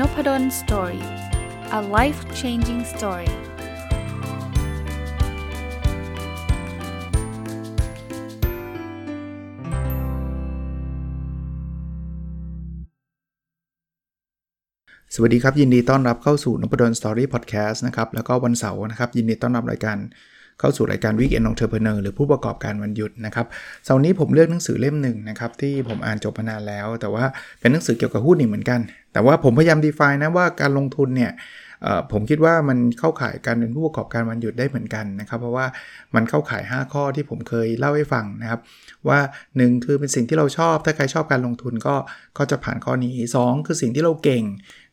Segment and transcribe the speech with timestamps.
[0.00, 1.04] Noppadol Story
[1.78, 3.30] a life changing story
[15.14, 19.98] สวัสดีครับ ยินดีต้อนรับเข้าสู่นพดล Story Podcast นะครับ แล้วก็วันเสาร์นะครับ ยินดีต้อนรับรายการ
[20.60, 23.46] เข้าสู่รายการ Weekend Entrepreneur หรือผู้ประกอบการวันหยุดนะครับ
[23.84, 27.24] เสาร์นี้ผมเลือกหนังสือเล่มหนึ่งนะครับ ที่ผมอ่านจบมานานแล้ว แต่ว่า
[27.60, 28.80] เป็นหนังสือเกี่ยวกับหุ้นอีกเหมือนกัน
[29.16, 31.32] แต่ว่าผมพยายาม define นะว่าการลงทุนเนี่ย
[32.12, 35.66] ผมคิดว่ามันเข้าข่ายการเป็นผู้ประกอบการวันหยุดได้เหมือนกันนะครับ เพราะว่า
[36.14, 38.60] มันเข้าข่าย 5 ข้อที่ผมเคยเล่าให้ฟังนะครับ
[39.08, 39.18] ว่า
[39.52, 41.96] 1 คือเป็นสิ่งที่เราชอบ ถ้าใครชอบการลงทุนก็
[42.38, 44.44] ก็จะผ่านข้อนี้ 2 คือสิ่งที่เราเก่ง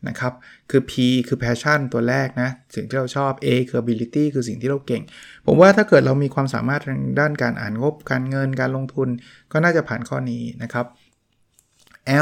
[0.07, 0.33] นะครับ
[0.71, 0.91] คือ P
[1.27, 5.03] คือ passion ตัวแรกนะสิ่งที่เราชอบ A คือ ability คือสิ่งที่เราเก่ง
[5.45, 9.09] ผมว่าถ้าเกิดเรามีความสามารถทางด้านการอ่านงบการเงินการลงทุน
[9.51, 10.87] ก็น่าจะผ่านข้อนี้นะครับ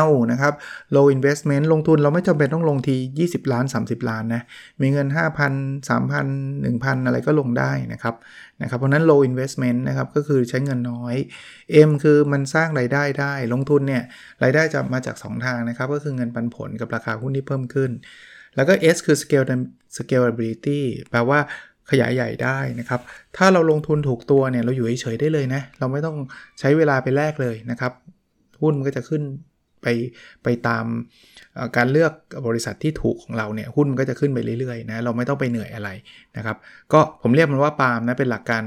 [0.08, 0.54] L นะครับ
[0.96, 2.96] low investment ลงทุนเราไม่จำเป็นต้องลงที
[3.28, 4.44] 20 ล้าน 30 ล้านนะ
[4.82, 6.28] มีเงิน 5,000 3,000
[6.64, 8.16] 1,000 อะไรก็ลงได้นะครับ
[8.62, 11.16] นะครับ เพราะนั้น low investment นะครับ ก็คือใช้เงินน้อย
[11.88, 14.04] M คือมันสร้างรายได้ได้ ลงทุนเนี่ย
[14.44, 17.92] รายได้จะมาจาก 2 ทางนะครับ ก็คือเงินปันผลกับราคาหุ้นที่เพิ่มขึ้น
[18.56, 19.46] แล้วก็ S คือ scale
[19.98, 21.40] scalability แปลว่า
[21.92, 23.02] ขยายใหญ่ได้นะครับ
[23.38, 26.18] ถ้าเราลงทุนถูกตัวเนี่ย เราอยู่เฉยๆได้เลยนะ เราไม่ต้อง
[26.60, 27.92] ใช้เวลาไปแลกเลยนะครับ
[28.62, 29.22] หุ้นมันก็จะขึ้น
[29.82, 29.88] ไป
[30.44, 30.86] ไปตาม
[31.78, 32.14] การเลือก
[32.48, 35.90] บริษัทที่ถูกของเราเนี่ยหุ้นมันก็จะขึ้นไปเรื่อยๆนะเราไม่ต้องไปเหนื่อยอะไร
[36.38, 36.58] นะครับ
[36.94, 38.64] ก็ผมเรียกมันว่าปาล์มนะเป็นหลักการ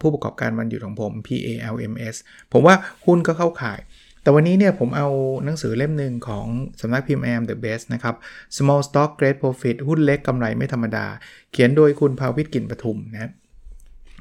[0.00, 2.16] ผู้ประกอบการวันหยุดของผม PALMS
[2.52, 2.74] ผมว่า
[3.06, 3.80] หุ้นก็เข้าข่าย
[4.22, 5.08] แต่วันนี้เนี่ยผมเอา
[5.44, 6.46] หนังสือเล่มหนึ่งของ
[6.80, 8.14] สำนักพิมพ์ AM The Best นะครับ
[8.56, 11.06] Small Stock Great Profit หุ้นเล็กกำไรไม่ธรรมดา
[11.52, 13.30] เขียนโดยคุณภาวิทกินปทุมนะ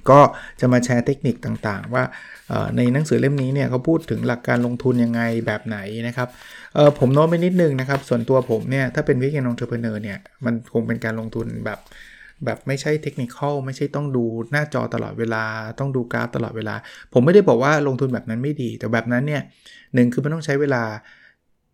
[0.09, 0.19] ก็
[0.59, 2.03] จะมาแชร์เทคนิคต่างๆ ว่า
[2.77, 6.27] ในหนังสือเล่มนี้เนี่ยเขาพูดถึงหลักการลงทุนยังไงแบบไหนนะครับ
[6.99, 11.79] ผมโน้ตไปนิดนึงนะครับ ส่วนตัวผมเนี่ยถ้าเป็น Weekend Entrepreneur เนี่ยมันคงเป็นการลงทุนแบบ
[12.45, 15.43] แบบไม่ใช่ technical ไม่ใช่ต้องดูหน้าจอตลอดเวลา
[15.79, 16.75] ต้องดูกราฟตลอดเวลา
[17.13, 19.41] ผมไม่ได้บอกว่าลงทุนแบบนั้นไม่ดี แต่แบบนั้นเนี่ย
[19.93, 20.83] หนึ่งคือมันต้องใช้เวลา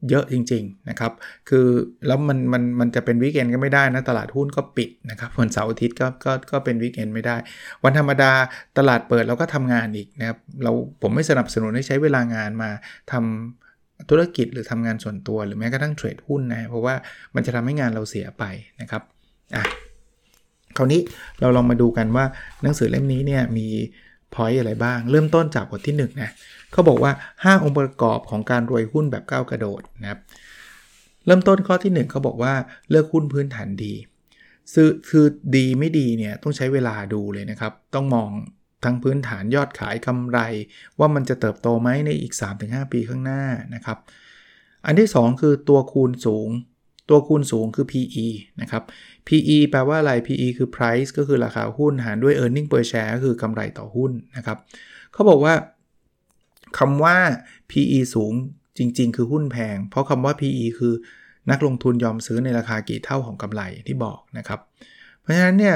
[0.09, 1.11] เยอะจริงๆนะครับ
[1.49, 1.67] คือ
[2.07, 7.35] แล้วมันมันมันจะเป็น weekend ก็ไม่ได้นะตลาดหุ้นก็ปิดนะครับวันเสาร์อาทิตย์ก็ก็ก็เป็น weekend ไม่ได้
[7.83, 8.31] วันธรรมดา
[8.77, 10.71] ตลาดเปิดเราก็ทำงานอีกนะครับเรา
[11.01, 12.69] ผมไม่สนับสนุนให้ใช้เวลางานมา
[13.11, 16.95] ทำธุรกิจหรือทำงานส่วนตัวหรือแม้กระทั่ง trade หุ้นนะเพราะว่า
[17.35, 18.43] มันจะทำให้งานเราเสียไป
[18.81, 19.01] นะครับ
[19.55, 19.63] อะ
[20.77, 21.01] คราวนี้
[21.39, 22.25] เราลองมาดูกันว่า
[22.63, 23.67] หนังสือเล่มนี้เนี่ยมี
[24.33, 26.31] point อะไรบ้าง เริ่มต้นจากบทที่1นะ
[26.71, 30.19] เขาบอกว่า 5 องค์ประกอบของการรวยหุ้นแบบก้าวกระโดดนะครับ
[31.25, 32.53] เริ่มต้นข้อที่ 1เขาบอกว่า
[32.89, 33.93] เลือกหุ้นพื้นฐานดี
[34.73, 35.25] ซื้อคือ
[35.55, 38.29] ดีไม่ดีเนี่ยต้องใช้เวลาดูเลยนะครับ ต้องมอง
[38.83, 40.39] ทั้งพื้นฐานยอดขายกำไร
[40.99, 43.43] ว่ามันจะเติบโตไหมในอีก 3-5 ปีข้างหน้า
[43.75, 43.97] นะครับ
[44.85, 46.49] อันที่ 2 คือตัวคูณสูง
[47.09, 48.27] ตัวคูณสูงคือ PE
[48.61, 48.83] นะครับ
[49.27, 54.57] PE แปลว่าอะไร PE คือ price ก็คือราคาหุ้นหารด้วย earning per share ก็คือกำไรต่อหุ้นนะครับ
[55.13, 55.53] เขาบอกว่า
[56.77, 57.17] คำว่า
[57.71, 58.33] PE สูง
[58.77, 60.93] จริง ๆ คือหุ้นแพง เพราะคำว่า PE คือ
[61.51, 64.59] นักลงทุนยอมซื้อในราคากี่เท่าของกำไรที่บอกนะครับ
[65.19, 65.75] เพราะฉะนั้นเนี่ย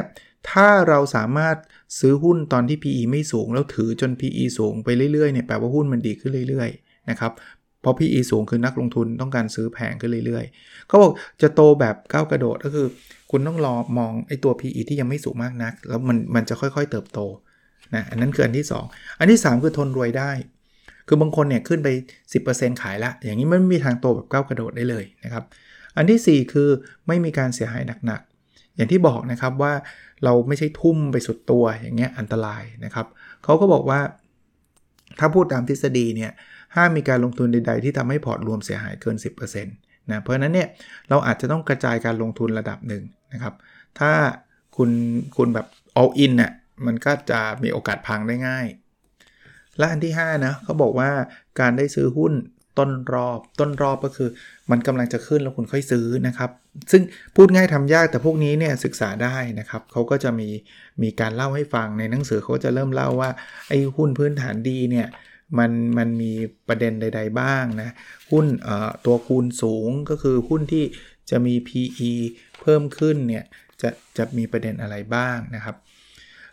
[0.49, 1.55] ถ้าเราสามารถ
[1.99, 7.31] ซื้อหุ้นตอนที่ PE ไม่สูง แล้วถือจน PE สูงไปเรื่อยๆเนี่ยแปลว่าหุ้นมันดีขึ้นเรื่อยๆนะครับ
[7.83, 11.11] พราะ PE สูงคือนักลงทุนต้องการซื้อแพงขึ้นเรื่อยๆเขาบอก
[11.41, 12.87] จะโตแบบก้าวกระโดดก็คือ
[13.31, 17.19] คุณต้องรอมองไอ้ตัว PE ที่ยังไม่สูงมากนัก แล้วมันมันจะค่อยๆเติบโต
[17.95, 20.31] นะอันนั้นคืออันที่ 2 อันที่ 3 คือทนรวยได้
[21.07, 21.89] คือบางคนเนี่ยขึ้นไป
[22.35, 25.43] 10%ขายละ อย่างนี้มันไม่มีทางโตแบบก้าวกระโดดได้เลยนะครับ
[25.97, 26.69] อันที่ 4 คือ
[27.07, 29.73] ไม่มีการเสียหายหนักๆ อย่างที่บอกนะครับว่า
[30.23, 33.07] เราไม่ใช่ทุ่มไปสุดตัวอย่างเงี้ยอันตรายนะครับ
[33.43, 33.99] เขาก็บอกว่า
[35.19, 36.31] ถ้าพูดตามทฤษฎีเนี่ย
[36.75, 40.67] ห้ามมีการลงทุนใด ๆ ที่ทำให้พอร์ตรวมเสียหายเกิน 10%นะเพราะนั้นเนี่ย
[41.09, 43.03] เราอาจจะต้องกระจายการลงทุนระดับหนึ่ง
[43.33, 43.53] นะครับ
[43.99, 44.11] ถ้า
[44.77, 44.89] คุณ
[45.37, 45.67] คุณแบบ
[46.01, 46.51] all in เนี่ย
[46.85, 48.65] มันก็จะมีโอกาสพังได้ง่าย
[49.77, 51.11] และอันที่ 5 นะเขาบอกว่า
[51.59, 52.33] การได้ซื้อหุ้น
[52.79, 54.29] ต้นรอบ ต้นรอบก็คือ
[54.71, 56.49] มันกำลังจะขึ้นแล้วคุณค่อยซื้อนะครับ
[56.91, 57.01] ซึ่ง
[57.35, 60.49] พูดง่ายทำยากแต่พวกนี้เนี่ยศึกษาได้นะครับเขาก็จะมี
[61.03, 63.29] มีการเล่าให้ฟังในหนังสือเขาจะเริ่มเล่าว่า
[63.67, 65.07] ไอ้หุ้นพื้นฐานดีเนี่ย
[65.57, 66.31] มันมันมี
[66.67, 67.89] ประเด็นใด ๆ บ้างนะ
[68.31, 68.45] หุ้น
[69.05, 70.83] ตัวคูณสูงก็คือหุ้นที่
[71.29, 72.11] จะมี PE
[72.61, 73.45] เพิ่มขึ้นเนี่ย
[73.81, 75.75] จะจะมีประเด็นอะไรบ้างนะครับ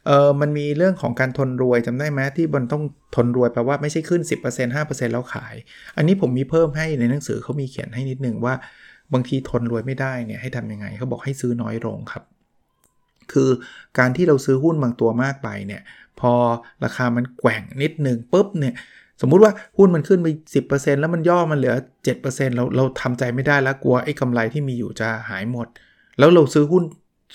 [0.07, 2.83] เออมันมีเรื่องของการทนรวยจำได้ไหมที่มันต้อง
[3.17, 5.55] ทนรวยแปลว่าไม่ใช่ขึ้น 10% 5%แล้วขาย
[5.97, 8.55] อันนี้ผมมีเพิ่มให้ในหนังสือเขามีเขียนให้นิดนึงว่า
[9.13, 12.25] บางทีทนรวยไม่ได้เนี่ยให้ทำยังไงเขาบอกให้ซื้อน้อยลงครับ
[13.33, 13.51] คือ
[13.99, 15.83] การที่เราซื้อหุ้นบางตัวมากไปเนี่ย
[16.21, 16.33] พอ
[16.85, 18.75] ราคามันแกว่งนิดหนึ่งปุ๊บเนี่ย
[19.21, 21.75] สมมุติว่าหุ้นมันขึ้นไป 10%แล้วมันย่อมันเหลือ
[22.05, 25.67] 7%เราเราทำใจไม่ได้แล้วกลัวไอ้กำไรที่มีอยู่จะหายหมด
[26.19, 26.85] แล้วเราซื้อหุ้น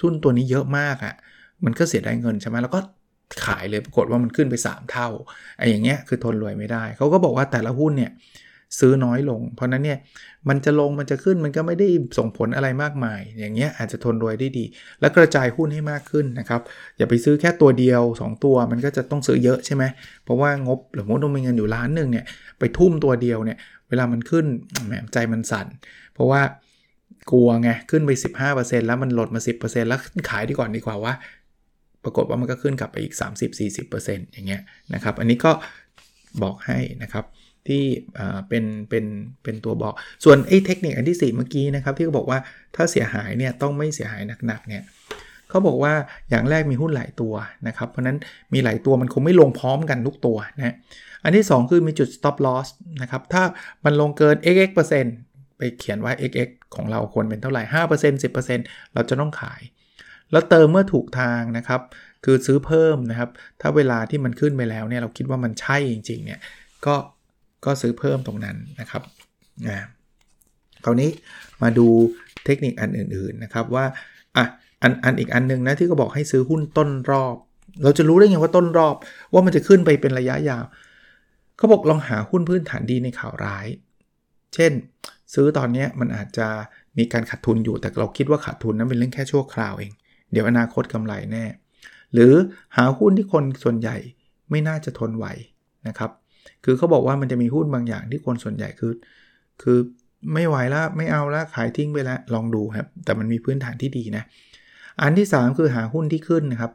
[0.01, 1.15] หุ้นตัวนี้เยอะมากอะ่ะ
[1.65, 2.79] มันก็เสียดายเงินใช่ไหมแล้วก็
[3.45, 5.07] ขายเลยปรากฏว่ามันขึ้นไป 3 เท่า
[5.57, 8.11] ไอ้อย่างเงี้ยคือทนรวยไม่ได้ เขาก็บอกว่าแต่ละหุ้นเนี่ย
[8.79, 10.00] ซื้อน้อยลง เพราะนั้นเนี่ย
[10.50, 14.65] มันจะลงมันจะขึ้นมันก็ไม่ได้ส่งผลอะไรมากมาย อย่างเงี้ยอาจจะทนรวยได้ดี
[15.00, 16.62] และกระจายหุ้นให้มากขึ้นนะครับ
[16.97, 19.83] อย่าไปซื้อแค่ตัวเดียว 2 ตัวมันก็จะต้องซื้อเยอะใช่ไหม
[20.23, 22.25] เพราะว่างบหรือว่าต้องมีเงินอยู่ล้านหนึ่งเนี่ย
[22.59, 23.57] ไปทุ่มตัวเดียวเนี่ย
[23.89, 24.45] เวลามันขึ้น
[24.85, 25.68] แหมใจมันสั่น
[26.13, 26.41] เพราะว่า
[27.31, 28.11] กลัวไงขึ้นไป
[28.50, 31.13] 15%แล้วมันลดมา 10%แล้วขายดีก่อนดีกว่าว่า
[32.03, 33.15] ปรากฏว่ามันก็ขึ้นกลับไปอีก
[33.73, 34.61] 30-40%อย่างเงี้ย
[34.94, 35.51] นะครับ อันนี้ก็
[36.44, 37.25] บอกให้นะครับ
[37.67, 37.83] ที่
[38.50, 39.06] เป็นเป็น
[39.44, 42.39] เป็นตัวบอก ส่วนไอ้เทคนิคอันที่ 4 เมื่อกี้นะครับ ที่เขาบอกว่า
[42.75, 44.83] ถ้าเสียหายเนี่ยต้องไม่เสียหายหนักๆเนี่ย
[45.50, 45.94] เขาบอกว่า
[46.29, 47.33] อย่างแรกมีหุ้นหลายตัว
[47.67, 48.17] นะครับ เพราะนั้น
[48.53, 50.75] มีหลายตัวมันคงไม่ลงพร้อมกันทุกตัวนะ
[51.23, 52.67] อันที่ 2 คือมีจุด stop loss
[53.01, 53.44] นะครับ ถ้า
[53.85, 55.15] มันลงเกิน xx เปอร์เซ็นต์
[55.57, 59.61] ไปเขียนว่า xx ของเราควรเป็นเท่าไหร่5% 10%เราจะต้องขาย
[60.31, 61.81] แล้วเติมเมื่อถูกทางนะครับ
[62.25, 63.29] คือซื้อเพิ่มนะครับ
[63.61, 66.39] ถ้าเวลาที่มันขึ้นไปแล้วเนี่ยเราคิดว่ามันใช่จริงๆเนี่ย
[66.85, 66.95] ก็
[67.66, 69.04] ก็ซื้อเพิ่มตรงนั้นนะครับ
[69.68, 69.86] นะ
[70.84, 71.10] คราวนี้
[71.63, 71.88] มาดู
[72.46, 73.86] เทคนิคอันอื่นๆนะครับว่า
[74.38, 74.46] อะ
[74.81, 77.36] อันอันอีกอันนึงนะที่ก็บอกให้ซื้อหุ้นต้นรอบ
[77.84, 78.96] เราจะรู้ได้ไงว่าต้นรอบ
[79.34, 80.63] ว่ามันจะขึ้นไปเป็นระยะยาว
[81.57, 83.68] เขาบอกลองหาหุ้นพื้นฐานดีในข่าวร้าย
[84.54, 84.72] เช่น
[85.34, 86.48] ซื้อตอนนี้มันอาจจะ
[86.98, 89.92] มีการขาดทุนอยู่แต่เราคิดว่าขาดทุนนั้นเป็นเรื่องแค่ชั่วคราวเอง
[90.31, 91.46] เดี๋ยวอนาคตกำไรแน่
[92.13, 92.34] หรือ
[92.78, 93.98] หาหุ้นที่คนส่วนใหญ่
[94.50, 95.25] ไม่น่าจะทนไหว
[95.88, 96.12] นะครับ
[96.65, 98.94] คือเขาบอกว่ามันจะมีหุ้นบางอย่างที่คนส่วนใหญ่คือ
[99.62, 99.77] คือ
[100.33, 104.23] ไม่ไหวแล้วไม่เอาแล้วขายทิ้งไปแล้วลองดูครับ แต่มันมีพื้นฐานที่ดีนะ
[105.01, 106.71] อันที่ 3 คือหาหุ้นที่ขึ้นนะครับ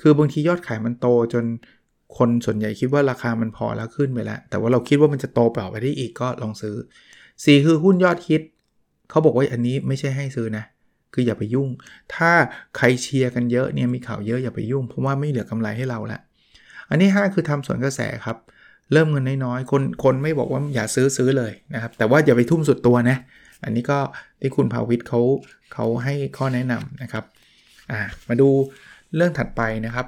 [0.00, 1.44] คือบางทียอดขายมันโตจน
[2.16, 6.76] คนส่วนใหญ่คิดว่าราคามันพอแล้วขึ้นไปแล้ว แต่ว่าเราคิดว่ามันจะโตเปล่าไปได้อีกก็ลองซื้อ
[7.20, 8.42] 4 คือหุ้นยอดฮิต
[9.10, 10.64] เขาบอกว่าอันนี้ไม่ใช่ให้ซื้อนะ
[11.14, 11.68] คืออย่าไปยุ่ง
[12.14, 12.30] ถ้า
[12.76, 16.20] ใครเชียร์กันเยอะเนี่ยมีข่าวเยอะอย่าไปยุ่ง เพราะว่าไม่เหลือกำไรให้เราละ
[16.88, 18.36] อันที่5คือทำสวนกระแสครับ
[18.92, 23.16] เริ่มเงินน้อยๆ คนคนไม่บอกว่าอย่าซื้อซื้อเลยนะครับ แต่ว่าอย่าไปทุ่มสุดตัวนะ
[23.64, 23.98] อันนี้ก็
[24.40, 25.20] ที่คุณภาววิทย์เขา
[25.72, 27.24] เขาให้ข้อแนะนำนะครับ
[27.92, 28.48] อ่า มาดู
[29.16, 30.06] เรื่องถัดไปนะครับ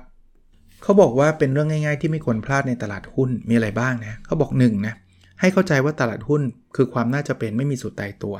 [0.82, 4.94] เขาบอกว่าเป็นเรื่องง่าย ๆ ที่ไม่ควรพลาดในตลาดหุ้นมีอะไรบ้างนะเขาบอก1นนะ
[5.40, 6.42] ให้เข้าใจว่าตลาดหุ้น
[6.76, 8.34] คือความน่าจะเป็นไม่มีสูตรตายตัว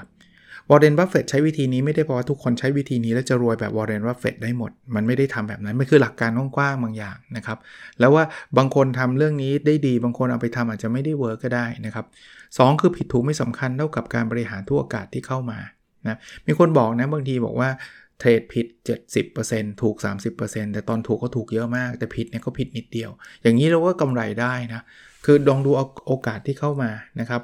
[0.71, 7.59] วอร์เรนบัฟเฟตต์ใช้วิธีนี้ไม่ได้เพราะว่าทุกคนใช้วิธีนี้แล้วจะรวยแบบวอร์เรนบัฟเฟตต์ได้หมด มันไม่ได้ทำแบบนั้น ไม่คือหลักการกว้างๆบางอย่างนะครับ
[8.01, 8.25] แล้วว่า
[8.59, 12.07] บางคนทำเรื่องนี้ได้ดี บางคนเอาไปทำอาจจะไม่ได้ work ก็ได้นะครับ
[12.57, 15.59] สองคือผิดถูกไม่สำคัญเท่ากับการบริหารทุกโอกาสที่เข้ามา
[16.07, 17.71] นะ มีคนบอกนะบางทีบอกว่า
[18.19, 18.67] trade ผิด
[19.25, 19.97] 70%ถูก
[20.35, 23.11] 30%แต่ตอนถูกก็ถูกเยอะมาก แต่ผิดเนี่ยก็ผิดนิดเดียว
[23.43, 24.81] อย่างนี้เราก็กำไรได้นะ
[25.25, 25.71] คือลองดู
[26.07, 26.91] โอกาสที่เข้ามา
[27.21, 27.43] นะครับ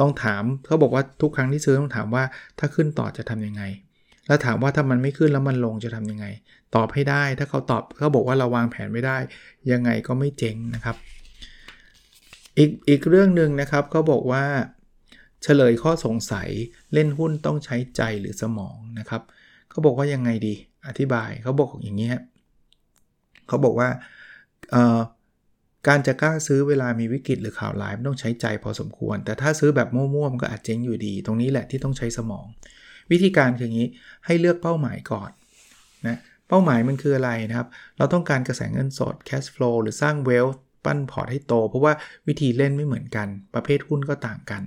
[0.00, 2.24] ลองถามเขาบอกว่าทุกครั้งที่ซื้อต้องถามว่า
[2.58, 3.62] ถ้าขึ้นต่อจะทำยังไง
[4.26, 6.26] แล้วถามว่าถ้ามันไม่ขึ้นแล้วมันลงจะทํำยังไง
[6.74, 9.18] ตอบให้ได้ถ้าเขาตอบเขาบอกว่าเราวางแผนไม่ได้
[9.72, 10.96] ยังไงก็ไม่เจ๊งนะครับ
[12.58, 14.44] อีกอีกเรื่องหนึ่งนะครับเขาบอกว่า
[15.42, 16.48] เฉลยข้อสงสัย
[16.94, 19.22] เล่นหุ้นต้องใช้ใจหรือสมองนะครับ
[19.70, 20.54] เขาบอกว่ายังไงดี
[20.88, 22.10] อธิบายเขาบอกอย่างนี้
[23.46, 23.88] เขาบอกว่า
[25.88, 32.46] การจะกล้าซื้อเวลามีวิกฤตหรือข่าวร้ายมันต้องใช้ใจพอสมควร แต่ถ้าซื้อแบบมั่วๆมันก็อาจเจ๊งอยู่ดี ตรงนี้แหละที่ต้องใช้สมอง
[33.10, 33.88] วิธีการคืออย่างนี้
[34.26, 35.30] ให้เลือกเป้าหมายก่อน
[36.06, 41.92] นะเป้าหมายมันคืออะไรนะครับ เราต้องการกระแสเงินสด cash flow หรือสร้าง wealth ปั้นพอร์ตให้โต เพราะว่า
[42.26, 44.62] วิธีเล่นไม่เหมือนกัน ประเภทหุ้นก็ต่างกัน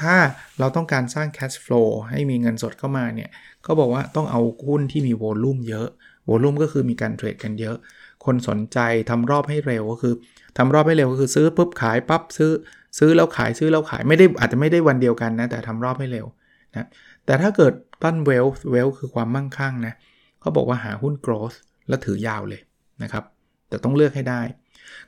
[0.00, 0.14] ถ้า
[0.58, 3.30] เราต้องการสร้าง cash flow ให้มีเงินสดเข้ามาเนี่ย
[3.66, 5.88] ก็บอกว่าต้องเอาหุ้นที่มีโวลูมเยอะ
[6.26, 7.76] โวลูมก็คือมีการเทรดกันเยอะ
[8.26, 8.78] คนสนใจ
[9.10, 10.14] ทำรอบให้เร็วก็คือ
[10.58, 12.50] ทำรอบให้เร็วก็คือซื้อปุ๊บขายปั๊บซื้อ
[12.98, 16.26] ซื้อแล้วขายซื้อแล้วขายไม่ได้อาจจะไม่ได้วันเดียวกันนะแต่ทำรอบให้เร็ว
[16.72, 16.86] นะ
[17.26, 19.94] แต่ถ้าเกิดปั้นเวลเวลคือความมั่งคั่งนะ
[20.40, 21.56] เขาบอกว่าหาหุ้น growth
[21.88, 22.60] แล้วถือยาวเลย
[23.02, 23.24] นะครับ
[23.68, 24.40] แต่ต้องเลือกให้ได้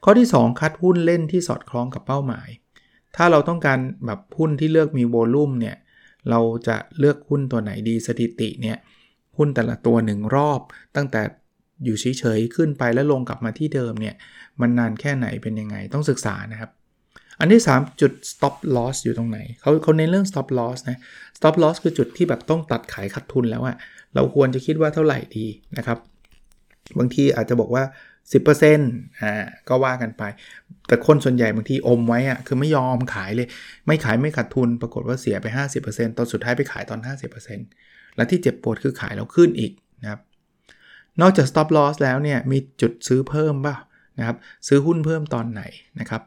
[0.05, 2.49] ข้อที่ 2 คัดหุ้นเล่นที่สอดคล้องกับเป้าหมาย
[3.17, 5.77] ถ้าเราต้องการแบบหุ้นที่เลือกมีโวลุ่มเนี่ย
[6.31, 8.77] เราจะเลือกหุ้นตัวไหนดีสถิติเนี่ย
[9.37, 10.61] หุ้นแต่ละตัวหนึ่งรอบ
[10.97, 11.23] ตั้งแต่
[11.85, 14.15] อยู่เฉยๆขึ้นไปแล้วลงกลับมาที่เดิมเนี่ย
[14.61, 16.71] มันนานแค่ไหนเป็นยังไงต้องศึกษานะครับ
[17.41, 20.99] อันที่ 3 จุด stop loss อยู่ตรงไหนเขาเขาเน้นเรื่อง stop loss นะ
[21.39, 23.77] stop loss คือจุดที่แบบต้องตัดขายขาดทุนแล้วอะ
[24.15, 25.47] เราควรจะคิดว่าเท่าไหร่ดี
[25.79, 25.99] นะครับ
[26.99, 27.85] บางทีอาจจะบอกว่า
[28.33, 29.33] 10%อ่า
[29.69, 30.23] ก็ว่ากันไป
[30.89, 33.49] แต่คนส่วนใหญ่บางทีอมไว้อะคือไม่ยอมขายเลย
[33.87, 35.47] ไม่ขายไม่ขาดทุน ปรากฏว่าเสียไป
[35.83, 37.01] 50%ตอนสุดท้ายไปขายตอน
[37.59, 40.21] 50%และที่เจ็บปวดคือขายแล้วขึ้นอีกนะครับ
[41.21, 43.77] นอกจาก stop loss แล้วเนี่ยมีจุดซื้อเพิ่มป่ะ
[44.19, 44.37] นะครับ
[44.69, 45.63] ซื้อหุ้นเพิ่มตอนไหน
[46.01, 46.23] นะครับ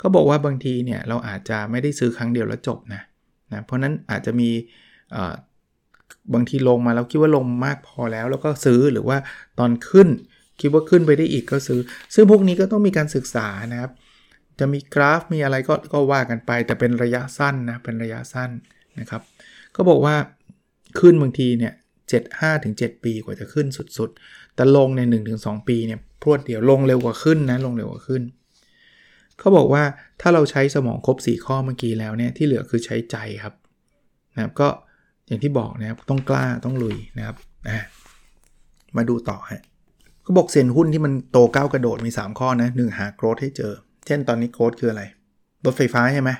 [0.00, 3.02] ก็บอกว่าบางทีเนี่ยเราอาจจะไม่ได้ซื้อครั้งเดียวแล้วจบนะ
[3.52, 4.50] นะเพราะนั้นอาจจะมี
[6.34, 9.18] บางทีลงมาแล้วคิดว่าลงมากพอแล้ว แล้วก็ซื้อหรือว่า
[9.58, 10.08] ตอนขึ้น
[10.60, 11.80] คิดว่าขึ้นไปได้อีกก็ซื้อ
[12.14, 13.92] ซึ่งพวกนี้ก็ต้องมีการศึกษานะครับ
[14.58, 18.50] จะมีกราฟมีอะไรก็ก็ว่ากันไปแต่เป็นระยะสั้นนะเป็นระยะสั้น
[19.00, 19.22] นะครับ
[19.76, 20.14] ก็บอกว่า
[21.00, 21.72] ขึ้นบางทีเนี่ย
[22.10, 23.66] เจ็ดห้าถึงเปีกว่าจะขึ้น
[23.98, 25.14] สุดๆ แต่ลงใน1
[25.54, 28.22] งปีเนี่ยพรวดเดียวลงเร็วกว่าขึ้นนะลงเร็วกว่าขึ้น
[29.38, 29.82] เขาบอกว่า
[30.20, 33.54] ถ้าเราใช้สมองครบ 4 ข้อเมื่อกี้แล้วเนี่ยที่เหลือคือใช้ใจครับ
[34.34, 34.68] นะครับก็
[35.26, 37.36] อย่างที่บอกนะครับต้องกล้าต้องลุยนะครับ
[37.68, 37.84] นะ
[38.96, 39.62] มาดูต่อฮะ
[40.26, 43.72] ก็บอกเซ็นหุ้นที่มันโตก้าวกระโดดมี 3 ข้อนะหนึ่งหาโกรดให้เจอ
[44.06, 45.02] เช่นตอนนี้โกรดคืออะไร
[45.64, 46.30] รถไฟฟ้าใช่ไหม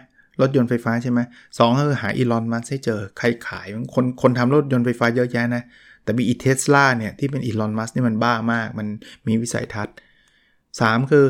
[0.40, 1.20] รถยนต์ไฟฟ้าใช่ไหม
[1.58, 5.62] สองคือหาอีลอนมัสให้เจอใครขายคนคนทำรถยนต์ไฟฟ้าเยอะแยะนะ
[6.04, 8.86] แต่มีอีเทสลาเนี่ยที่เป็นอีลอนมัสนี่มันบ้ามาก มัน
[9.26, 9.94] มีวิสัยทัศน์
[10.50, 11.24] 3 คือ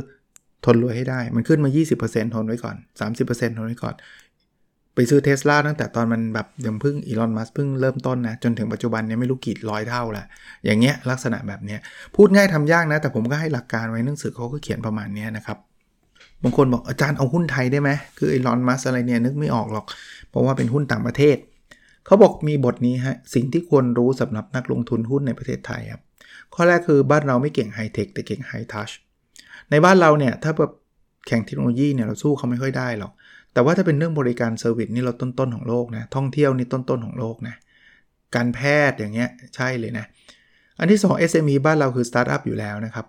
[0.65, 1.71] ทนรวยให้ได้ มันขึ้นมา
[2.03, 2.77] 20%ทนไว้ก่อน
[3.11, 3.95] 30%ทนไว้ก่อน
[4.95, 10.25] ไปซื้อเทสลาตั้งแต่ตอนมันแบบยังเพิ่งอีลอนมัสเพิ่งเริ่มต้นนะ จนถึงปัจจุบันนี้ไม่รู้กี่ร้อยเท่าละ
[10.65, 11.81] อย่างเงี้ยลักษณะแบบเนี้ย
[12.17, 15.59] พูดง่ายทำยากนะ แต่ผมก็ให้หลักการไว้หนังสือเขาก็เขียนประมาณนี้นะครับ
[16.43, 19.87] บางคนบอกอาจารย์เอาหุ้นไทยได้ไหมคือไออีลอนมัสก์อะไรเนี่ยนึกไม่ออกหรอก
[20.31, 21.37] เพราะว่าเป็นหุ้นต่างประเทศ
[22.07, 26.03] เขาบอกมีบทนี้ฮะสิ่งที่ควรรู้สำหรับนักลงทุนหุ้นในประเทศไทยครับ
[26.55, 28.91] ข้อแรกคือบ้านเราไม่เก่ง high tech แต่เก่ง high touch
[29.71, 30.73] ในบ้านเราเนี่ยถ้าแบบ
[31.27, 33.13] แข่งเทคโนโลยีเนี่ยเราสู้เขาไม่ค่อยได้หรอก
[33.53, 37.55] แต่ว่าถ้าเป็นเรื่องบริการ service นี่เราต้นๆของโลกนะท่องเที่ยวนี่ต้นๆของโลกนะ
[38.35, 40.05] การแพทย์อย่างเงี้ยใช่เลยนะ
[40.79, 43.07] อันที่ 2 SME บ้านเราคือสตาร์ทอัพอยู่แล้วนะครับ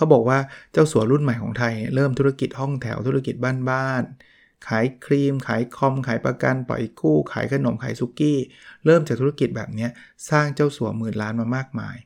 [0.00, 0.38] เขาบอกว่า
[0.72, 3.34] เจ้าสัวรุ่นใหม่ของไทยเริ่มธุรกิจห้องแถวธุรกิจ
[3.70, 8.38] บ้านๆขายครีม ขายคอม ขายประกันปล่อยกู้ ขายขนม ขายสุกี้
[8.84, 9.88] เริ่มจากธุรกิจแบบนี้
[10.30, 11.96] สร้างเจ้าสัวหมื่นล้านมามากมาย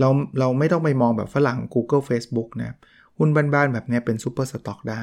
[0.00, 0.08] เรา
[0.38, 2.76] เราไม่ต้องไปมองแบบฝรั่ง Google Facebook นะ
[3.18, 5.02] หุ้นบ้านๆแบบนี้เป็น super stock ได้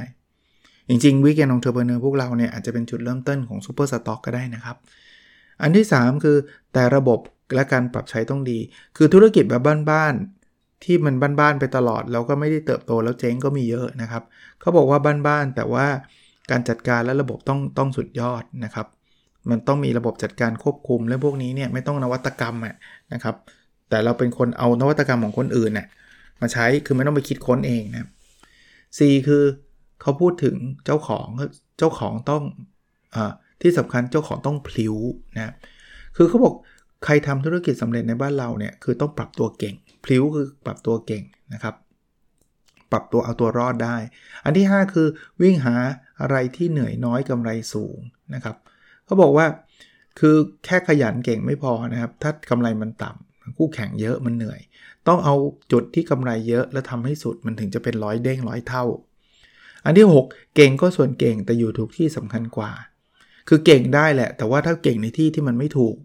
[0.89, 4.77] จริงๆ Weekend Entrepreneur พวกเราเนี่ยอาจจะเป็นจุดเริ่มต้นของ super stock ก็ได้นะครับ
[5.61, 6.37] อันที่ 3 คือ
[6.73, 7.19] แต่ระบบ
[7.55, 8.59] และการปรับใช้ต้องดี
[8.97, 10.38] คือธุรกิจแบบบ้านๆ
[10.83, 14.23] ที่มันบ้านๆไปตลอด แล้วก็ไม่ได้เติบโตแล้วเจ๊งก็มีเยอะนะครับ
[14.59, 15.85] เขาบอกว่าบ้านๆแต่ว่า
[16.51, 18.87] การจัดการและระบบต้องต้องสุดยอดนะครับ
[19.49, 22.75] มันต้องมีระบบจัดการควบคุมและพวกนี้เนี่ยไม่ต้องนวัตกรรมอะ
[23.13, 23.35] นะครับ
[23.89, 25.87] แต่เราเป็นคนเอานวัตกรรมของคนอื่นน่ย
[26.41, 28.09] มาใช้คือไม่ต้องไปคิดค้นเองนะ
[28.97, 29.43] C คือ
[30.01, 30.55] เขาพูดถึง
[30.85, 31.27] เจ้าของ
[31.77, 32.43] เจ้าของต้อง
[33.15, 33.17] อ
[33.61, 34.95] ที่สำคัญเจ้าของต้องพลิ้ว
[35.37, 35.53] นะ
[36.15, 36.55] คือเขาบอก
[37.05, 39.75] ใครทำธุรกิจสำเร็จในบ้านเราเนี่ยคือต้องปรับตัวเก่ง
[40.09, 41.23] พลิ้วคือปรับตัวเก่ง
[41.53, 41.75] นะครับ
[42.91, 43.95] ปรับตัวเอาตัวรอดได้
[44.43, 45.07] อันที่ 5 คือ
[45.41, 45.75] วิ่งหา
[46.21, 47.97] อะไรที่เหนื่อยน้อยกำไรสูง
[48.33, 48.55] นะครับ
[49.05, 49.45] เขาบอกว่า
[50.19, 50.35] คือ
[50.65, 54.59] แค่ขยันเก่งไม่พอนะครับ ถ้ากำไรมันต่ำคู่แข่งเยอะมันเหนื่อย
[55.07, 55.35] ต้องเอา
[55.71, 58.83] จุดที่กำไรเยอะแล้วทำให้สุดมันถึงจะเป็นร้อยเด้งร้อยเท่า
[59.85, 62.71] อันที่ 6 เก่งก็ส่วนเก่งแต่อยู่ถูกที่สำคัญกว่า
[63.47, 65.95] คือเก่งได้แหละ แต่ว่าถ้าเก่งในที่ที่มันไม่ถูก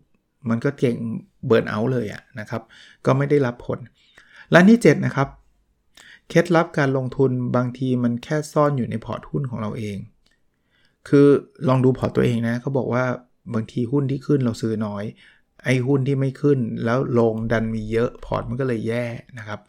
[0.51, 0.97] มันก็เก่ง
[1.47, 2.63] เบิร์นเอาเลยอะนะครับ
[3.07, 3.79] ก็ไม่ได้รับผล
[4.51, 5.29] และที่7นะครับ
[6.29, 9.97] เคล็ดลับการลงทุนบางทีมันแค่ซ่อนอยู่ในพอร์ตหุ้นของเราเอง
[11.09, 11.29] คือ
[11.69, 13.05] ลองดูพอร์ตตัวเองนะเขาบอกว่า
[13.55, 15.05] บางทีหุ้นที่ขึ้นเราซื้อน้อย
[15.65, 19.05] ไอ้หุ้นที่ไม่ขึ้นแล้วลงดันมีเยอะพอร์ตมันก็เลยแย่
[19.39, 19.61] นะครับ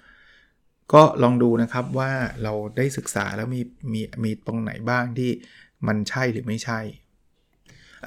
[0.93, 2.11] ก็ลองดูนะครับว่า
[2.43, 3.61] เราได้ศึกษาแล้วมี
[3.93, 5.31] มีมีตรงไหนบ้างที่
[5.87, 6.79] มันใช่หรือไม่ใช่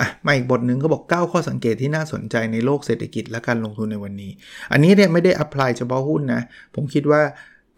[0.01, 4.31] อะมาอีกบทหนึ่งก็บอก 9 ข้อสังเกตที่น่าสนใจในโลกเศรษฐกิจและการลงทุนในวันนี้
[4.73, 6.43] อันนี้เนี่ยไม่ได้ apply เฉพาะหุ้นนะ
[6.75, 7.21] ผมคิดว่า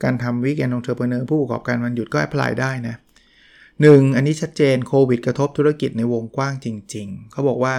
[0.03, 2.95] การทำ weekend entrepreneur ผู้ประกอบการวันหยุดก็ apply ได้นะ
[3.83, 7.75] หนึ่งอันนี้ชัดเจนโควิดกระทบธุรกิจในวงกว้างจริง ๆ เขาบอกว่า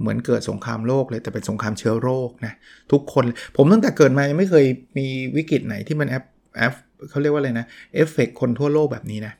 [0.00, 2.52] เหมือนเกิดสงครามโลกเลยแต่เป็นสงครามเชื้อโรคนะ
[2.92, 3.24] ทุกคน
[3.56, 4.66] ผมตั้งแต่เกิดมายังไม่เคย
[4.98, 5.06] มี
[5.36, 6.24] วิกฤตไหนที่มันแอฟ
[6.58, 6.74] แอฟ
[7.10, 9.32] เขาเรียกว่าอะไรนะเอฟเฟกคนทั่วโลกแบบนี้นะ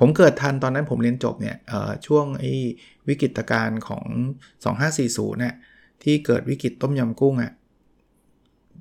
[0.00, 1.56] ผมเกิดทันตอนนั้นผมเรียนจบเนี่ย
[2.06, 2.52] ช่วงไอ้
[3.08, 4.04] วิกฤตการณ์ของ
[4.74, 5.54] 2540เนี่ย
[6.02, 7.52] ที่เกิดวิกฤตต้มยำกุ้งอะ่ะ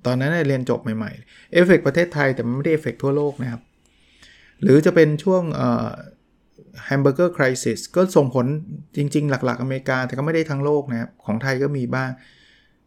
[0.05, 3.61] ตอนนั้นเรียนจบใหม่ๆเอฟเฟกประเทศไทยแต่มันไม่ได้เอฟเฟกทั่วโลกนะครับ
[4.61, 5.43] หรือจะเป็นช่วง
[6.86, 8.45] hamburger crisis ก็ส่งผล
[8.97, 12.09] จริง ๆ หลัก ๆ อเมริกา แต่ก็ไม่ได้ทั้งโลกนะครับของไทยก็มีบ้าง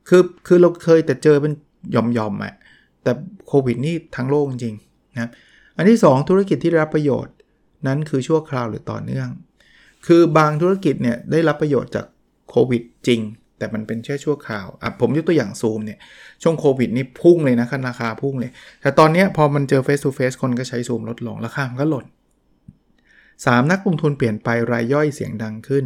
[0.08, 1.52] คือคือเราเคยแต่เจอเป็น
[1.92, 2.54] หย่อมๆอะ
[3.02, 3.12] แต่
[3.48, 4.76] โควิดนี่ทั้งโลกจริง
[5.14, 5.30] นะ
[5.76, 7.34] อันที่ 2 ธุรกิจที่ได้รับประโยชน์
[7.86, 9.28] นั้นคือชั่วคราวหรือต่อเนื่อง
[10.06, 12.06] คือบางธุรกิจเนี่ยได้รับประโยชน์จาก
[12.50, 13.20] โควิดจริง
[13.58, 15.98] แต่มันเป็นแค่ชั่วคราวอะผมยกตัวอย่างซูมเนี่ย
[16.42, 18.50] ช่วงโควิดนี่พุ่งเลยนะราคาพุ่งเลย
[18.82, 22.06] แต่ตอนนี้พอมันเจอ face to face คนก็ใช้ซูมลดลงราคามันก็หล่น
[23.06, 23.70] 3.
[23.72, 25.84] นักลงทุนเปลี่ยนไปรายย่อยเสียงดังขึ้น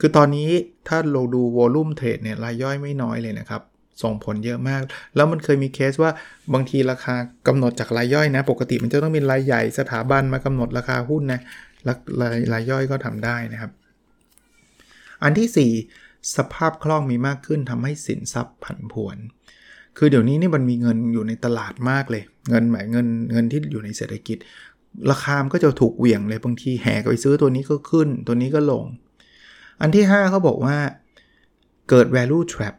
[0.00, 0.50] คือตอนนี้
[0.88, 3.62] ถ้าเราดูวอลุ่มเทรดเนี่ยรายย่อยไม่น้อยเลยนะครับ
[4.02, 4.82] ส่งผลเยอะมาก
[5.16, 6.10] แล้วมันเคยมีเคสว่า
[6.54, 7.14] บางทีราคา
[7.46, 11.40] กำหนดจากรายย่อยนะ ปกติมันจะต้องมีรายใหญ่สถาบันมากำหนดราคาหุ้นนะ
[12.20, 13.70] รายรายย่อยก็ทำได้นะครับ
[15.22, 19.16] อันที่ 4 สภาพคล่องมีมากขึ้นทำให้สินทรัพย์ผันผวน
[19.98, 24.38] คือเดี๋ยวนี้นี่มันมีเงินอยู่ในตลาดมากเลย เงินหมายเงินเงินที่อยู่ในเศรษฐกิจ
[25.10, 28.84] ราคามก็จะถูกเหวี่ยงเลยบางทีแห่ไปซื้อตัวนี้ก็ขึ้น ตัวนี้ก็ลง
[29.80, 30.76] อันที่ 5เขาบอกว่า
[31.88, 32.74] เกิด value trap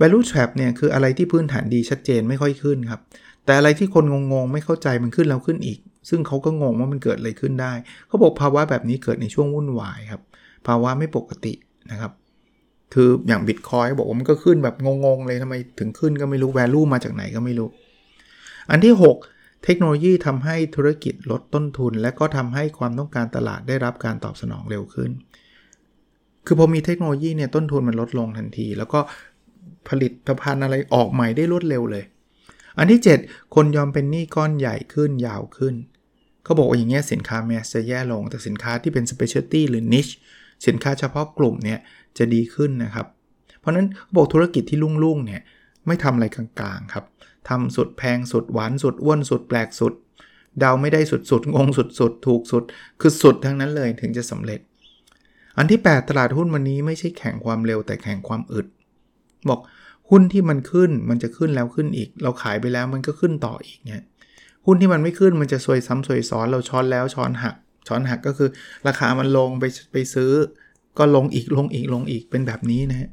[0.00, 3.00] value trap เนี่ยคืออะไรที่พื้นฐานดีชัดเจนไม่ค่อยขึ้นครับ
[3.44, 7.72] แต่อะไรที่คนงงๆ ไม่เข้าใจมันขึ้นแล้วขึ้นอีก ซึ่งเขาก็งงว่ามันเกิดอะไรขึ้นได้
[8.08, 10.22] เขาบอกภาวะแบบนี้เกิดในช่วงวุ่นวายครับ
[10.66, 11.52] ภาวะไม่ปกติ
[11.90, 12.12] นะครับ
[12.94, 17.68] คืออย่างบิตคอยบอกว่ามันก็ขึ้นแบบงงๆ เลยทำไมถึงขึ้นก็ไม่รู้ value มาจากไหนก็ไม่รู้
[18.70, 18.94] อันที่
[19.28, 25.10] 6 เทคโนโลยีทำให้ธุรกิจลดต้นทุน และก็ทำให้ความต้องการตลาดได้รับการตอบสนองเร็วขึ้น
[26.46, 29.00] คือพอมีเทคโนโลยีเนี่ยต้นทุนมันลดลงทันที แล้วก็
[29.88, 32.04] ผลิตภัณฑ์อะไรออกใหม่ได้รวดเร็วเลย
[32.78, 35.74] อันที่ 7 คนยอมเป็นหนี้ก้อนใหญ่ขึ้นยาวขึ้น
[36.44, 40.14] เขาบอกว่าอย่างเงี้ยสินค้าแมสจะแย่ลง แต่สินค้าที่เป็น specialty หรือ niche
[40.66, 41.78] สินค้าเฉพาะกลุ่มเนี่ย
[42.18, 43.06] จะดีขึ้นนะครับ
[43.60, 45.42] เพราะนั้นเขาบอกธุรกิจที่รุ่งๆเนี่ย
[45.86, 47.04] ไม่ทำอะไรกลางๆครับ
[47.48, 49.92] ทำสุดแพงสุดหวานสุดอ้วนสุดแปลกสุด
[50.58, 52.62] เดาไม่ได้สุดๆงงสุดๆ ถูกสุด
[53.00, 54.60] คือสุดทั้งนั้นเลยถึงจะสำเร็จ
[55.56, 58.66] อันที่ 8 ตลาดหุ้นวันนี้ไม่ใช่แข่งความเร็วแต่แข่งความอึด
[59.48, 59.60] บอก
[60.10, 64.04] หุ้นที่มันขึ้นมันจะขึ้นแล้วขึ้นอีก เราขายไปแล้วมันก็ขึ้นต่ออีกเนี่ย
[64.66, 67.54] หุ้นที่มันไม่ขึ้นมันจะซวยซ้ำซวยซ้อนเราช้อนแล้วช้อนหัก
[67.88, 68.48] ช้อนหักก็คือ
[68.86, 70.32] ราคามันลงไปไปซื้อ
[70.98, 73.10] ก็ลงอีกลงอีกลงอีกเป็นแบบนี้นะฮะ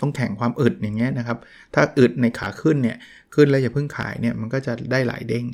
[0.00, 1.38] ต้องแข่งความอึดอย่างเงี้ยนะครับ
[1.74, 2.96] ถ้าอึดในขาขึ้นเนี่ย
[3.34, 5.44] ขึ้นแล้วอย่าเพิ่งขายเนี่ยมันก็จะได้หลายเด้ง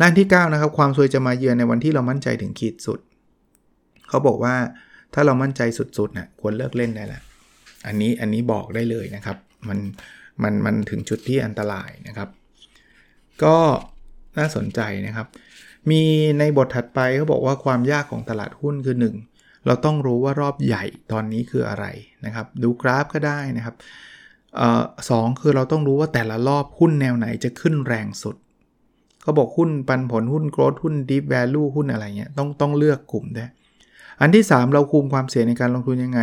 [0.00, 3.00] ร้านที่ 9 นะครับ ความซวยจะมาเยือนในวันที่เรามั่นใจถึงขีดสุด
[4.08, 4.54] เขาบอกว่า
[5.14, 7.22] ถ้าเรามั่นใจสุดๆนะ่ะควรเลิกเล่นได้ล้ว
[7.86, 9.36] อันนี้อันนี้บอกได้เลยนะครับ
[9.68, 9.78] มัน
[10.42, 12.28] มันมันถึงจุดที่อันตรายนะครับ
[13.44, 13.56] ก็
[14.38, 15.26] น่าสนใจนะครับ
[15.90, 16.02] มี
[16.38, 18.96] ในบทถัดไปเขาบอกว่าความยากของตลาดหุ้นคือ
[19.30, 21.86] 1 เราต้องรู้ว่ารอบใหญ่ตอนนี้คืออะไร
[22.24, 23.74] นะครับ ดูกราฟก็ได้นะครับ
[25.10, 28.36] สองคือเราต้องรู้ว่าแต่ละรอบหุ้นแนวไหนจะขึ้นแรงสุด
[29.22, 33.50] เขาบอกหุ้นปันผลหุ้นโกลด์หุ้นดีฟแวลูหุ้นอะไรเงี้ยต้องต้องเลือกกลุ่มด้วย
[34.20, 36.20] อันที่ 3 เราคุมความเสี่ยงในการลงทุนยังไง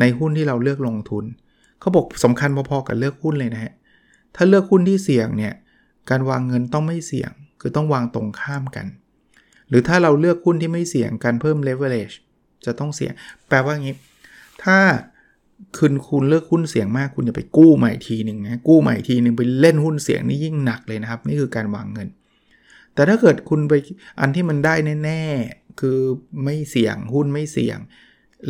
[0.00, 1.24] ในหุ้นที่เราเลือกลงทุน
[1.80, 3.72] เขาบอกสำคัญพอๆกับเลือกหุ้นเลยนะฮะ
[4.36, 5.54] ถ้าเลือกหุ้นที่เสี่ยงเนี่ย
[6.10, 8.86] การวางเงินต้องไม่เสี่ยง คือต้องวางตรงข้ามกัน
[9.68, 12.14] หรือถ้าเราเลือกหุ้นที่ไม่เสี่ยงการเพิ่ม leverage
[12.64, 13.12] จะต้องเสี่ยง
[13.48, 13.96] แปลว่างี้
[14.64, 14.78] ถ้า
[15.78, 22.08] คุณคุณเลือกหุ้นเสี่ยงมาก คุณจะไปกู้ใหม่ทีหนึ่งนะ กู้ใหม่ทีหนึ่งไปเล่นหุ้นเสี่ยงนี่ยิ่งหนักเลยนะครับ นี่คือการวางเงิน
[22.94, 23.72] แต่ถ้าเกิดคุณไป
[24.20, 25.98] อันที่มันได้แน่ ๆ คือ
[26.44, 27.78] ไม่เสี่ยงหุ้นไม่เสี่ยง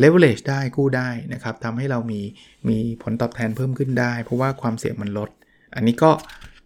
[0.01, 2.21] leverage ได้กู้ได้นะครับทำให้เรามี
[2.69, 5.29] มีผลตอบแทนเพิ่มขึ้นได้ เพราะว่าความเสี่ยงมันลด
[5.75, 6.11] อันนี้ก็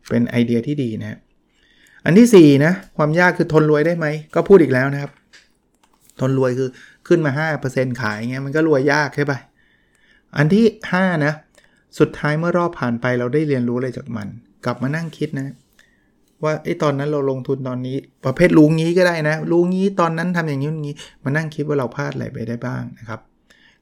[0.09, 1.17] เป็นไอเดียที่ดีนะ
[2.05, 5.11] อันที่4นะความยากคือทนรวยได้ไหม ก็พูดอีกแล้วนะครับ
[6.19, 6.69] ทนรวยคือ
[7.07, 7.31] ขึ้นมา
[7.71, 9.39] 5%ขายเงี้ยมันก็รวยยากใช่ปะ
[10.37, 10.65] อันที่
[10.95, 11.33] 5นะ
[11.99, 14.27] สุดท้ายเมื่อรอบผ่านไปเราได้เรียนรู้อะไรจากมัน
[14.65, 15.55] กลับมานั่งคิดนะ
[16.43, 23.19] ว่าไอ้ตอนนั้นเราลงทุนตอนนี้ ประเภทรู้งี้ก็ได้นะ รู้งี้ตอนนั้นทำอย่างนี้งี้มานั่งคิดว่าเราพลาดอะไรไปได้บ้างนะครับ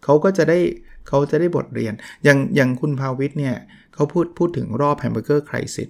[0.03, 0.59] เขาก็จะได้
[1.07, 1.93] เขาจะได้บทเรียน
[2.23, 3.55] อย่างอย่างคุณภาวิทย์เนี่ย
[3.93, 5.89] เขาพูดพูดถึงรอบแฮมเบอร์เกอร์ไครซิส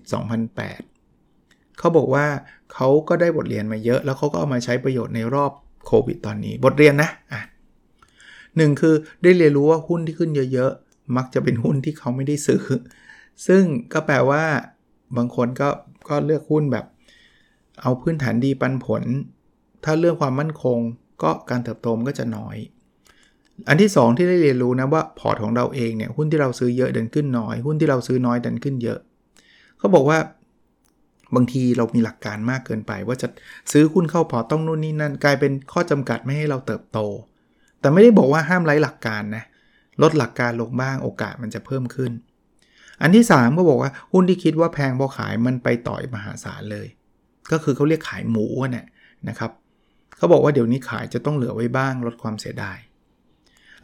[0.93, 2.25] 2008 เขาบอกว่า
[2.73, 5.51] เขาก็ได้บทเรียนมาเยอะ แล้วเขาก็เอามาใช้ประโยชน์ในรอบ
[5.87, 7.41] โควิดตอนนี้ บทเรียนนะอะ
[8.57, 12.63] หนึ่งคือได้เรียนรู้ว่าหุ้นที่ขึ้นเยอะๆ มักจะเป็นหุ้นที่เขาไม่ได้ซื้อ
[13.47, 14.43] ซึ่งก็แปลว่า
[15.17, 15.69] บางคนก็
[16.09, 16.85] ก็เลือกหุ้นแบบ
[17.81, 19.03] เอาพื้นฐานดีปันผล
[19.83, 20.79] ถ้าเรื่องความมั่นคง
[21.23, 22.57] ก็การเติบโตมันก็จะน้อย
[23.67, 28.99] อันที่ 2 ที่ได้เรียนรู้นะว่าพอร์ตของเราเองเนี่ยหุ้นที่เราซื้อเยอะดันขึ้นน้อย หุ้นที่เราซื้อน้อยดันขึ้นเยอะ
[29.77, 30.19] เขาบอกว่า
[31.35, 33.27] บางทีเรามีหลักการมากเกินไป ว่าจะ
[33.71, 36.99] ซื้อหุ้นเข้าพอร์ตต้องนู่นนี่นั่น กลายเป็นข้อจำกัดไม่ให้เราเติบโต
[37.79, 39.43] แต่ไม่ได้บอกว่าห้ามไร้หลักการนะ
[40.01, 42.11] ลดหลักการลงบ้างโอกาสมันจะเพิ่มขึ้น
[43.01, 46.87] อันที่ 3 ก็บอกว่าหุ้นที่คิดว่าแพงพอขายมันไปต่อยมหาศาลเลย
[47.51, 48.87] ก็คือเขาเรียกขายหมูน่ะ
[49.29, 49.51] นะครับ
[50.17, 52.77] เขาบอกว่าเดี๋ยวนี้ขายจะต้องเหลือไว้บ้างลดความเสียดาย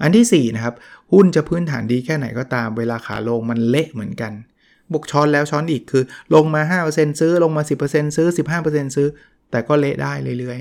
[0.02, 0.76] อันที่4นะครับ
[1.12, 4.34] หุ้นจะพื้นฐานดีแค่ไหนก็ตามเวลาขาลงมันเละเหมือนกัน
[4.94, 6.04] บกช้อนแล้วช้อนอีกคือ
[6.36, 8.28] ลงมา 5%ซื้อลงมา 10%ซื้อ
[8.62, 9.08] 15%ซื้อ
[9.52, 10.60] แต่ก็เละได้เรื่อย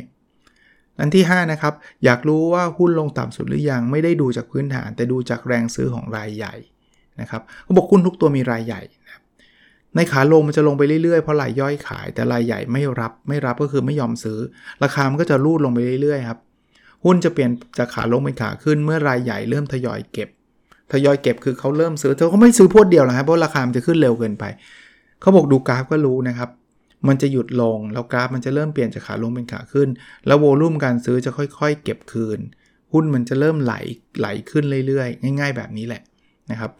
[0.48, 6.54] ๆ อันที่ 5 นะครับ อยากรู้ว่าหุ้นลงต่ำสุดหรือยัง ไม่ได้ดูจากพื้นฐาน แต่ดูจากแรงซื้อของรายใหญ่
[7.20, 9.20] นะครับเขาบอกหุ้นทุกตัวมีรายใหญ่นะ
[9.96, 14.38] ในขาลงมันจะลงไปเรื่อยๆ เพราะรายย่อยขาย แต่รายใหญ่ไม่รับไม่รับก็คือไม่ยอมซื้อ
[14.82, 16.38] ราคามันก็จะรูดลงไปเรื่อยๆครับ
[17.04, 20.28] หุ้นจะเปลี่ยนจากขาลงเป็นขาขึ้นเมื่อรายใหญ่เริ่มทยอยเก็บ
[20.92, 24.44] ทยอยเก็บคือเขาเริ่มซื้อเขาไม่ซื้อพวดเดียวหรอกครับเพราะราคามันจะขึ้นเร็วเกินไป
[25.20, 26.50] เขาบอกดูกราฟก็รู้นะครับ
[27.08, 29.88] มันจะหยุดลงแล้วกราฟมันจะเริ่มเปลี่ยนจากขาลงเป็นขาขึ้น
[30.26, 32.38] แล้วโวลุ่มการซื้อจะค่อยๆ เก็บคืน
[32.92, 33.74] หุ้นมันจะเริ่มไหล
[34.18, 36.02] ไหลขึ้นเรื่อยๆ ง่าย ๆ แบบนี้แหละ
[36.50, 36.70] นะครับ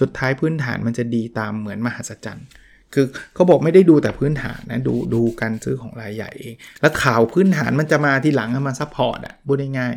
[0.00, 2.46] สุดท้ายพื้นฐานมันจะดีตามเหมือนมหัศจรรย์
[2.94, 9.94] คือเขาบอกไม่ได้ดูแต่พื้นฐานนะดูดูการซื้อของรายใหญ่เอง แล้วข่าวพื้นฐานมันจะมาทีหลังมา support อะพูดง่าย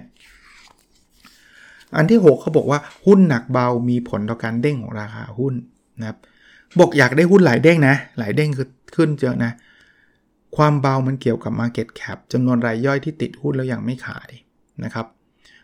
[0.82, 5.54] ๆอันที่ 6เขาบอกว่าหุ้นหนักเบามีผลต่อการเด้งของราคาหุ้น
[6.00, 6.18] นะครับ
[6.80, 9.52] บอกอยากได้หุ้นหลายเด้งนะ หลายเด้งคือขึ้นเยอะนะ
[10.58, 14.30] ความเบามันเกี่ยวกับ Market Cap จำนวนรายย่อยที่ติดหุ้นแล้วยังไม่ขาย
[14.84, 15.06] นะครับ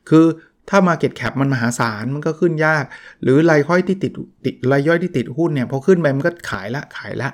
[0.10, 0.26] คือ
[0.70, 2.84] ถ้า Market Cap มันมหาศาลมันก็ขึ้นยาก
[3.24, 4.12] หรือรายย่อยที่ติด
[4.46, 7.30] ติดรายย่อยที่ติดหุ้นเนี่ยพอขึ้นไปมันก็ขายละขายละ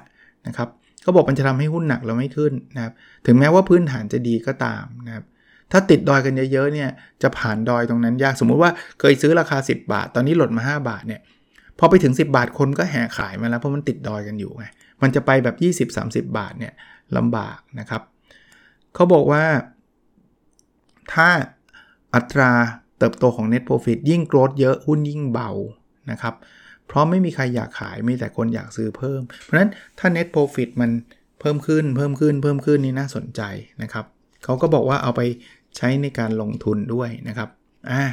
[0.47, 0.69] นะครับ
[1.01, 2.93] เขาบอกมันจะทำให้หุ้นหนักแล้วไม่ขึ้นนะครับ
[3.25, 5.25] ถึงแม้ว่าพื้นฐานจะดีก็ตามนะครับ
[5.71, 6.89] ถ้าติดดอยกันเยอะๆเนี่ย
[7.23, 11.21] จะผ่านดอยตรงนั้นยากสมมุติว่าเคยซื้อราคา 10 บาท ตอนนี้หล่นมา 5 บาทเนี่ย
[11.79, 14.65] พอไปถึง 10 บาทคนก็แห่ขายมาแล้วเพราะมันติดดอยกันอยู่ไง
[15.01, 15.47] มันจะไปแบ
[15.83, 16.73] บ 20-30 บาทเนี่ย
[17.17, 18.01] ลำบากนะครับ
[18.95, 19.43] เขาบอกว่า
[21.13, 21.27] ถ้า
[22.15, 22.51] อัตรา
[22.99, 25.49] เติบโตของ net profit ยิ่งโกรธเยอะหุ้นยิ่งเบา
[26.11, 26.33] นะครับ
[26.87, 30.91] เพราะไม่มีใครอยากขายมีแต่คนอยากซื้อเพิ่ม เพราะฉะนั้นถ้า net profit มัน
[31.39, 33.41] เพิ่มขึ้นเพิ่มขึ้นเพิ่มขึ้นนี่น่าสนใจ
[33.81, 34.05] นะครับ
[34.43, 35.21] เขาก็บอกว่าเอาไป
[35.77, 37.49] ใช้ในการลงทุนด้วยนะครับ
[37.91, 38.03] อ่า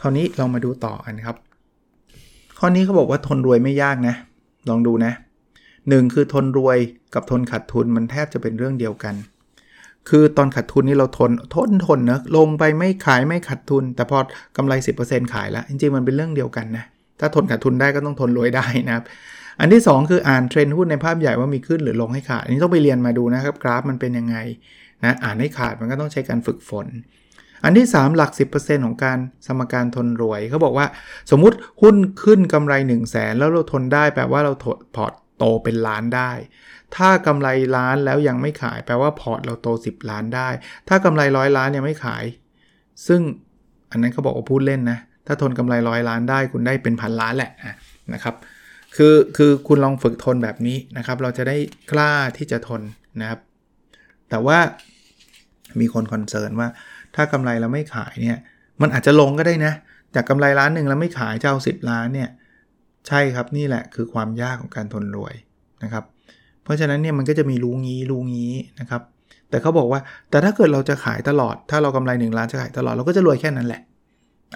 [0.00, 1.36] คราวนี้เรามาดูต่อกันครับ
[2.58, 4.14] ข้อนี้เขาบอกว่าทนรวยไม่ยากนะ
[4.68, 5.12] ลองดูนะ
[5.88, 6.78] หนึ่งคือทนรวย
[7.14, 9.14] กับทนขาดทุนมันแทบจะเป็นเรื่องเดียวกัน
[10.08, 14.18] คือตอนขาดทุนนี่เราทนทนทนนะลงไปไม่ขายไม่ขาดทุน แต่พอ
[14.56, 16.84] กำไร 10%ขายแล้วจริงๆมันเป็นเรื่องเดียวกันนะ
[17.20, 19.04] ถ้าทนขาดทุนได้ก็ต้องทนรวยได้นะครับ
[19.60, 24.36] อันที่ 2 คืออ่านเทรนด์หุ้นในภาพใหญ่ว่ามีขึ้นหรือลงให้ขาดอันนี้ต้องไปเรียนมาดูนะครับกราฟมันเป็นยังไง
[25.04, 26.86] นะอ่านให้ขาดมันก็ต้องใช้การฝึกฝน
[27.64, 30.86] อันที่ 3 หลัก 10%ของการสมการทนรวยเขาบอกว่า
[31.30, 34.52] สมมุติหุ้นขึ้นกำไร 1 0 0 0 0แสนแล้วเราทนได้แปลว่าเรา
[34.96, 35.12] พอร์ต
[35.42, 36.30] โตเป็นล้านได้
[36.96, 40.48] ถ้ากำไรล้านแล้วยังไม่ขายแปลว่าพอร์ตเราโต 10 ล้านได้
[40.88, 42.24] ถ้ากำไรร้อยล้านยังไม่ขาย
[43.06, 43.20] ซึ่ง
[43.90, 47.52] อันนั้นเขาบอกว่าพูดเล่นนะ ถ้าทนกำไรร้อยล้านได้คุณได้เป็นพันล้านแหละ
[48.14, 48.34] นะครับ
[48.96, 51.56] คือคือคุณลองฝึกทนแบบนี้นะครับ เราจะได้
[51.92, 52.82] กล้าที่จะทน
[53.20, 53.40] นะครับ
[54.30, 54.58] แต่ว่า
[55.80, 56.68] มีคนคอนเซิร์นว่า
[57.14, 58.38] ถ้ากำไรแล้วไม่ขายเนี่ย
[58.80, 59.72] มันอาจจะลงก็ได้นะ
[60.14, 62.30] จากกำไรล้านหนึ่งแล้วไม่ขายจะเอาสิล้านเนี่ย
[63.08, 65.34] ใช่ครับนี่แหละคือความยากของการทนรวย
[65.82, 66.04] นะครับ
[66.62, 69.02] เพราะฉะนั้นเนี่ยมันก็จะมีรู้งี้รู้งี้นะครับ
[69.48, 73.82] แต่เขาบอกว่าแต่ถ้าเกิดเราจะขายตลอด ถ้าเรากำไร1ล้านจะขายตลอดเราก็จะรวยแค่นั้นแหละ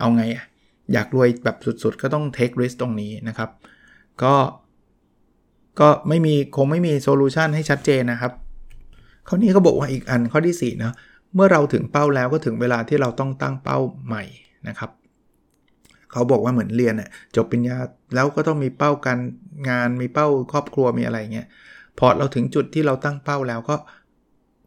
[0.00, 0.44] เอาไงอะ
[0.92, 3.50] อยากรวยแบบสุดๆ ก็ต้อง take risk ตรงนี้นะครับ
[4.22, 4.34] ก็
[5.80, 8.32] ก็ไม่มีคงไม่มีโซลูชันให้ชัดเจนนะครับ
[9.28, 10.94] ข้อนี้เขาบอกว่าอีกอันข้อที่4นะ
[11.34, 14.24] เมื่อเราถึงเป้าแล้วก็ถึงเวลาที่เราต้องตั้งเป้าใหม่
[14.68, 14.90] นะครับ
[16.16, 17.76] เขาบอกว่าเหมือนเรียนน่ยจบปริญญา
[18.14, 19.18] แล้วก็ต้องมีเป้าการ
[19.68, 21.46] งานมีเป้าครอบครัวมีอะไรเงี้ย
[21.98, 23.76] พอเราถึงจุดที่เราตั้งเป้าแล้วก็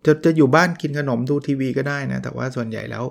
[0.05, 3.03] จะจะอยู่บ้านกินขนมดูทีวีก็ได้นะแต่ว่าส่วนใหญ่แล้ว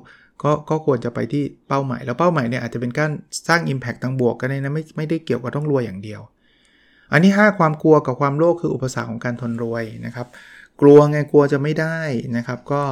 [0.42, 3.11] ก็ก็ควรจะไปที่เป้าหมาย แล้วเป้าหมายเนี่ยอาจจะเป็นการ
[3.48, 6.20] สร้าง Impact ทางบวกกันนะไม่ไม่ได้เกี่ยวกับต้องรวยอย่างเดียว
[7.12, 10.27] อันนี้ 5 ความกลัวกับความโลภคืออุปสรรคของการทนรวยนะครับ
[10.81, 11.98] กลัวไงกลัวจะไม่ได้
[12.37, 12.83] นะครับ ก็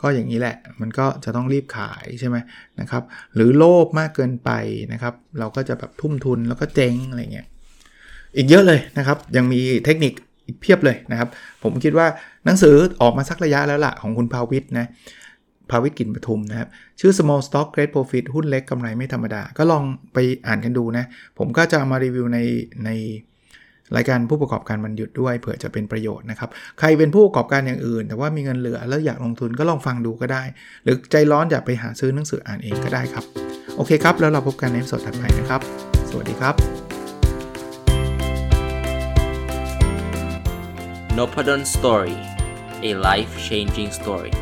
[0.00, 2.36] ก็อย่างนี้แหละมันก็จะต้องรีบขายใช่ไหม
[2.80, 3.02] นะครับ
[3.34, 4.50] หรือโลภมากเกินไป
[4.92, 7.46] นะครับเราก็จะแบบทุ่มทุนแล้วก็เจ๊งอะไรเงี้ย
[8.36, 10.12] อีกเยอะเลยนะครับ ยังมีเทคนิค
[10.46, 11.28] อีกเพียบเลยนะครับ
[11.62, 12.06] ผมคิดว่า
[12.44, 14.86] หนังสือออกมาสักระยะแล้วล่ะของคุณภาวิทนะ
[15.70, 16.68] ภาวิทกินปทุมนะครับ
[17.00, 21.04] ชื่อ small stock great profit หุ้นเล็กกำไรไม่ธรรมดา ก็ลองไปอ่านกันดูนะ
[21.38, 22.38] ผมก็จะามารีวิวใน
[22.84, 22.90] ใน
[23.96, 30.42] รายการผู้ประกอบการมันหยุดด้วยเผื่อจะเป็นประโยชน์นะครับ ใครเป็นผู้ประกอบการอย่างอื่น แต่ว่ามีเงินเหลือแล้วอยากลงทุนก็ลองฟังดูก็ได้
[30.84, 33.24] หรือใจร้อนอยากไปหาซื้อหนังสืออ่านเองก็ได้ครับ
[33.76, 35.60] โอเคครับ แล้วเราพบกันในสดถัดไปนะครับ
[36.10, 36.54] สวัสดีครับ
[41.18, 42.16] n o p a d o n Story
[42.88, 44.32] a life changing story